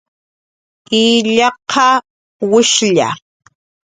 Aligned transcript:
illaqa, 1.01 1.87
wishlla 2.51 3.09